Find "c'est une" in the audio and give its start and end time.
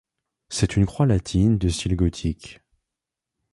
0.49-0.87